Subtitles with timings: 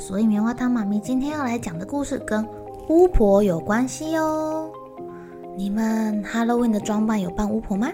[0.00, 2.42] 所以棉花糖妈咪今天要来讲的故事跟
[2.88, 4.70] 巫婆有关系哦。
[5.54, 7.92] 你们 Halloween 的装扮有扮巫婆吗？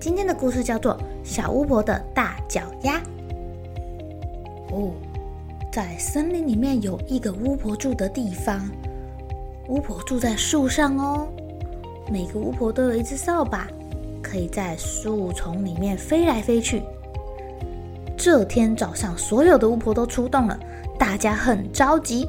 [0.00, 2.94] 今天的故事叫做《小巫婆的大脚丫》。
[4.74, 4.90] 哦，
[5.70, 8.58] 在森林里面有一个巫婆住的地方，
[9.68, 11.28] 巫婆住在树上哦。
[12.10, 13.68] 每个巫婆都有一只扫把，
[14.22, 16.82] 可以在树丛里面飞来飞去。
[18.18, 20.58] 这天早上，所有的巫婆都出动了，
[20.98, 22.28] 大家很着急，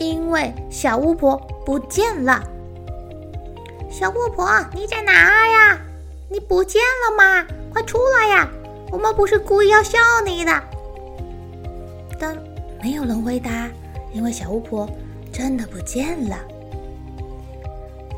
[0.00, 2.42] 因为小巫婆不见了。
[3.88, 5.12] 小巫婆，你在哪
[5.46, 5.78] 呀？
[6.28, 7.46] 你不见了吗？
[7.72, 8.50] 快出来呀！
[8.90, 10.52] 我们不是故意要笑你的。
[12.18, 12.36] 但
[12.82, 13.68] 没有人回答，
[14.12, 14.88] 因为小巫婆
[15.32, 16.36] 真的不见了。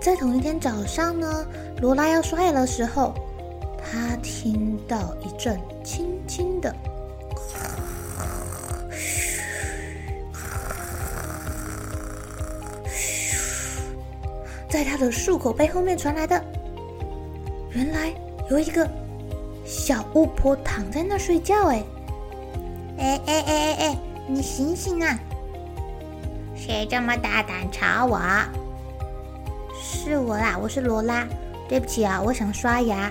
[0.00, 1.47] 在同一天早上呢，
[1.83, 3.12] 罗拉要刷牙的时候，
[3.77, 6.75] 她听到一阵轻轻的
[14.69, 16.45] 在他的漱口杯后面传来的，
[17.70, 18.13] 原来
[18.51, 18.86] 有一个
[19.65, 21.69] 小巫婆躺在那睡觉。
[21.69, 21.85] 哎，
[22.98, 25.19] 哎哎哎哎哎，你醒醒啊！
[26.55, 28.20] 谁这么大胆吵我？
[29.81, 31.27] 是我啦，我是罗拉。
[31.69, 33.11] 对不起啊，我想刷牙。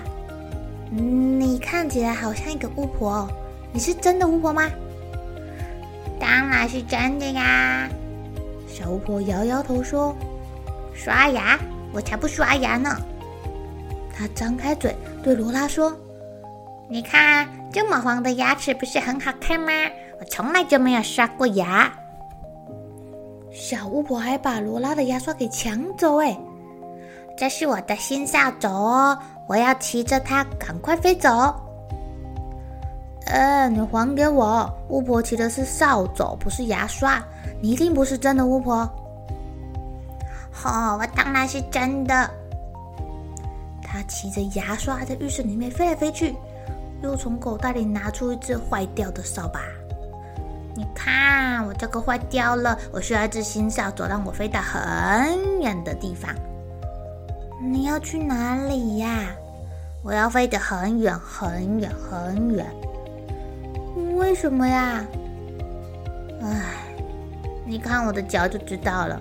[0.90, 3.28] 你看起来好像一个巫婆哦，
[3.72, 4.70] 你是真的巫婆吗？
[6.18, 7.88] 当然是真的呀。
[8.68, 10.14] 小巫婆摇摇头说
[10.94, 11.58] ：“刷牙？
[11.92, 12.96] 我才不刷牙呢。”
[14.16, 15.94] 她张开嘴对罗拉说
[16.88, 19.72] ：“你看这么黄的牙齿不是很好看吗？
[20.20, 21.92] 我从来就没有刷过牙。”
[23.52, 26.38] 小巫婆还把罗拉的牙刷给抢走，哎。
[27.36, 31.54] 这是我的新扫帚哦，我要骑着它赶快飞走。
[33.26, 34.72] 呃，你还给我！
[34.88, 37.22] 巫婆骑的是扫帚，不是牙刷。
[37.60, 38.88] 你一定不是真的巫婆。
[40.64, 42.30] 哦，我当然是真的。
[43.82, 46.36] 她骑着牙刷在浴室里面飞来飞去，
[47.02, 49.60] 又从口袋里拿出一只坏掉的扫把。
[50.74, 56.32] 你看，我这个坏掉了，我需要一只新扫帚，让我飞到很远的地方。
[57.60, 59.26] 你要去哪里呀？
[60.02, 62.66] 我要飞得很远很远很远。
[64.16, 65.04] 为什么呀？
[66.42, 66.74] 唉，
[67.64, 69.20] 你看我的脚就知道了。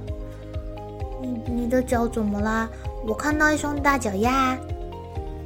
[1.22, 2.70] 你你的脚怎么啦？
[3.08, 4.58] 我看到一双大脚丫。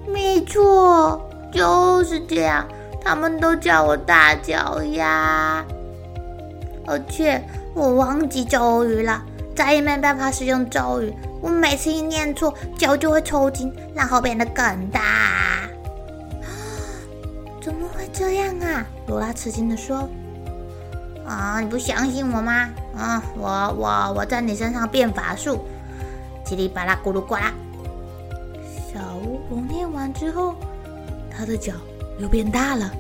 [0.08, 1.22] 没错，
[1.52, 2.68] 就是这样。
[3.02, 5.64] 他们都叫我大脚丫。
[6.86, 7.42] 而且
[7.74, 9.24] 我忘记咒语了，
[9.56, 11.14] 再也没办法使用咒语。
[11.42, 15.70] 我每次一念错，脚就会抽筋，然后变得更大。
[17.62, 18.86] 怎么会这样啊？
[19.08, 20.10] 罗拉吃惊地说
[21.26, 22.70] ：“啊，你不相信我吗？
[22.98, 25.60] 啊，我我我在你身上变法术，
[26.46, 27.54] 叽里吧啦咕噜呱啦。”
[28.92, 30.56] 小巫婆念完之后，
[31.30, 31.74] 她的脚
[32.20, 32.92] 又变大了。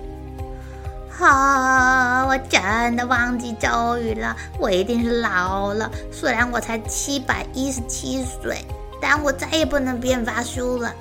[1.19, 4.33] 好，我真的忘记咒语了。
[4.57, 5.91] 我一定是老了。
[6.09, 8.63] 虽然我才七百一十七岁，
[9.01, 10.95] 但我再也不能变法术了。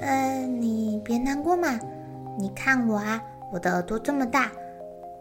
[0.00, 1.76] 呃，你别难过嘛。
[2.38, 4.48] 你看我啊，我的耳朵这么大，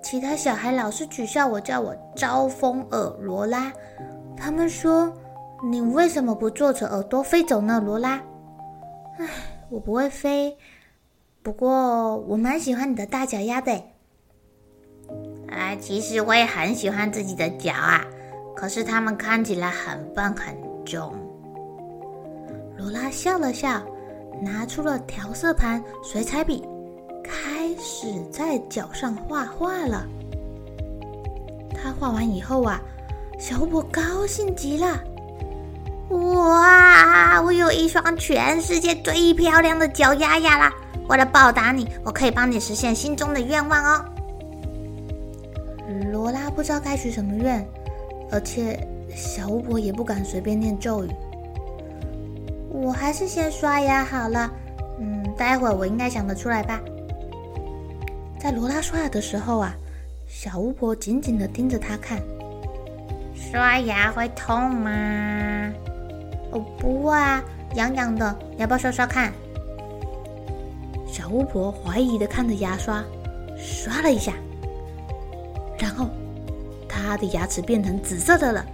[0.03, 3.73] 其他小孩老是取笑我，叫我招风耳罗拉。
[4.37, 5.11] 他们说，
[5.67, 8.21] 你为什么不坐着耳朵飞走呢，罗拉？
[9.17, 9.27] 唉，
[9.71, 10.55] 我不会飞。
[11.49, 13.71] 不过我蛮喜欢你的大脚丫的，
[15.47, 18.05] 哎，其实我也很喜欢自己的脚啊，
[18.55, 20.55] 可是它们看起来很笨很
[20.85, 21.11] 重。
[22.77, 23.81] 罗拉笑了笑，
[24.39, 26.63] 拿出了调色盘、水彩笔，
[27.23, 30.05] 开始在脚上画画了。
[31.73, 32.79] 他画完以后啊，
[33.39, 35.03] 小巫婆高兴极了。
[36.11, 37.41] 哇！
[37.41, 40.71] 我有一双全世界最漂亮的脚丫丫啦！
[41.09, 44.05] 为了报答你，我可以帮你实现心中的愿望哦。
[46.11, 47.67] 罗拉不知道该许什么愿，
[48.31, 48.79] 而且
[49.15, 51.09] 小巫婆也不敢随便念咒语。
[52.71, 54.51] 我还是先刷牙好了。
[54.99, 56.79] 嗯，待会儿我应该想得出来吧。
[58.39, 59.73] 在罗拉刷牙的时候啊，
[60.27, 62.21] 小巫婆紧紧的盯着她看。
[63.33, 65.71] 刷牙会痛吗？
[66.51, 69.33] 哦，不会啊，痒痒的，你要不要刷刷看？
[71.29, 73.05] 小巫婆怀疑的看着牙刷，
[73.55, 74.33] 刷了一下，
[75.77, 76.09] 然后
[76.87, 78.65] 她的牙齿变成紫色的了。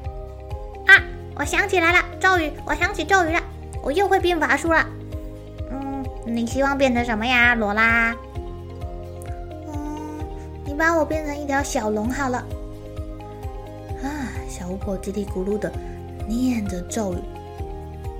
[0.88, 1.04] 啊，
[1.36, 3.42] 我想起来了，咒语，我想起咒语了，
[3.84, 4.88] 我又会变法术了。
[5.70, 8.16] 嗯，你希望变成什么呀，罗拉？
[9.68, 10.26] 嗯，
[10.64, 12.38] 你把我变成一条小龙好了。
[14.02, 15.70] 啊，小巫婆叽里咕噜的
[16.26, 17.18] 念着咒语。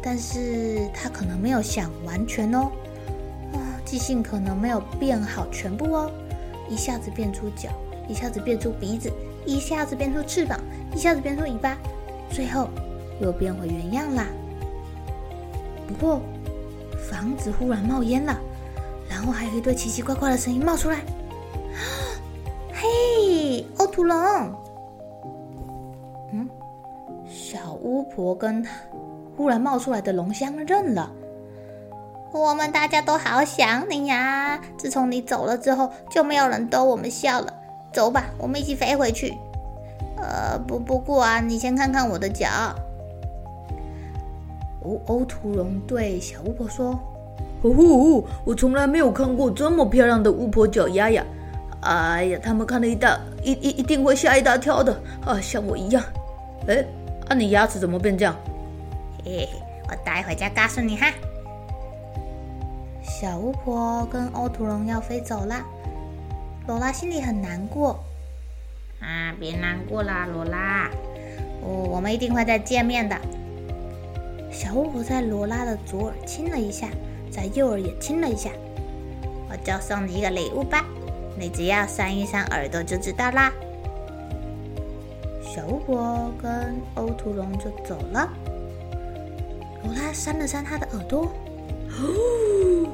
[0.04, 2.85] 但是她可能没有想完全哦，啊，
[3.96, 6.12] 记性可能没有变好全部哦，
[6.68, 7.70] 一下子变出脚，
[8.10, 9.10] 一下子变出鼻子，
[9.46, 10.60] 一下子变出翅膀，
[10.94, 11.78] 一下子变出尾巴，
[12.30, 12.68] 最后
[13.22, 14.28] 又变回原样啦。
[15.88, 16.20] 不过
[17.10, 18.38] 房子忽然冒烟了，
[19.10, 21.00] 然后还有一堆奇奇怪怪的声音冒出来。
[22.76, 24.18] 嘿，欧土龙，
[26.34, 26.50] 嗯，
[27.26, 28.62] 小巫婆跟。
[29.38, 31.10] 忽然冒出来的龙相认了，
[32.32, 34.60] 我们大家都好想你呀！
[34.78, 37.54] 自从你走了之后，就没有人逗我们笑了。
[37.94, 39.34] 走吧，我们一起飞回去。
[40.18, 42.48] 呃，不，不过啊，你先看看我的脚。
[44.84, 47.00] 欧欧图龙对小巫婆说
[47.64, 51.26] ：“呼呼，我从来没有看过这么漂亮的巫婆脚丫呀！
[51.82, 54.94] 哎呀，他们看了一大一一一定会吓一大跳的
[55.26, 56.04] 啊，像我一样。
[56.68, 56.86] 哎，
[57.30, 58.36] 啊，你牙齿怎么变这样？”
[59.24, 59.50] 嘿嘿，
[59.90, 61.08] 我待会再告诉你哈。
[63.18, 65.66] 小巫婆跟欧图龙要飞走了，
[66.68, 67.98] 罗拉心里很难过。
[69.00, 70.90] 啊，别难过啦，罗拉，
[71.62, 73.18] 我我们一定会再见面的。
[74.52, 76.90] 小巫婆在罗拉的左耳亲了一下，
[77.32, 78.50] 在右耳也亲了一下。
[79.50, 80.84] 我就送你一个礼物吧，
[81.40, 83.50] 你只要扇一扇耳朵就知道啦。
[85.42, 88.30] 小巫婆跟欧图龙就走了。
[89.86, 91.32] 罗拉扇了扇他的耳朵，
[91.92, 92.92] 哦，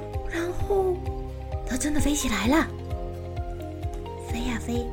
[1.91, 2.65] 真的飞起来了，
[4.29, 4.87] 飞呀飞，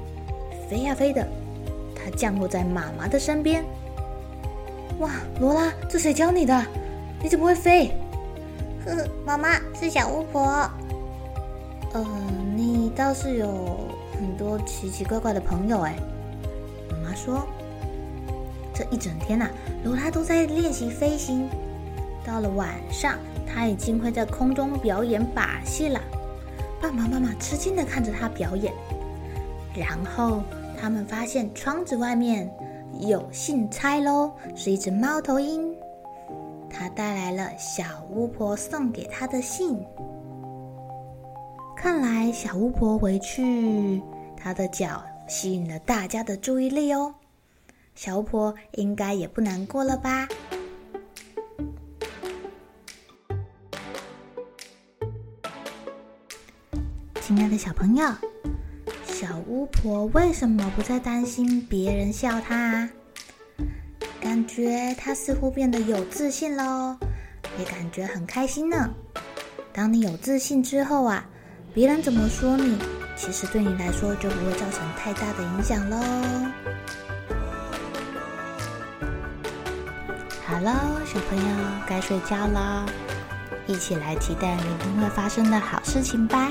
[0.68, 1.24] 飞呀飞的，
[1.94, 3.64] 它降落在妈妈的身边。
[4.98, 5.08] 哇，
[5.38, 6.60] 罗拉，这谁教你的？
[7.22, 7.92] 你怎么会飞？
[8.84, 10.68] 呵呵，妈妈是小巫婆。
[11.92, 12.04] 呃，
[12.56, 13.78] 你倒是有
[14.18, 15.94] 很多奇奇怪怪的朋友哎。
[16.90, 17.46] 妈妈说，
[18.74, 19.50] 这一整天呐、啊，
[19.84, 21.48] 罗拉都在练习飞行。
[22.26, 23.14] 到了晚上，
[23.46, 26.00] 他已经会在空中表演把戏了。
[26.80, 28.72] 爸爸妈妈吃惊地看着他表演。
[29.74, 30.42] 然后
[30.80, 32.50] 他们发现窗子外面
[33.00, 35.74] 有信差喽，是一只猫头鹰。
[36.70, 39.78] 他带来了小巫婆送给他的信。
[41.76, 44.02] 看来小巫婆回去，
[44.36, 47.14] 她的脚吸引了大家的注意力哦。
[47.94, 50.26] 小巫婆应该也不难过了吧？
[57.38, 58.04] 亲爱的小朋友，
[59.06, 62.88] 小巫婆为什么不再担心别人笑她？
[64.20, 66.96] 感觉她似乎变得有自信喽，
[67.56, 68.90] 也感觉很开心呢。
[69.72, 71.24] 当你有自信之后啊，
[71.72, 72.76] 别人怎么说你，
[73.14, 75.96] 其实对你来说就不会造成太大的影响喽。
[80.44, 80.72] 好喽，
[81.06, 82.84] 小朋友该睡觉了，
[83.68, 86.50] 一起来期待明天会发生的好事情吧。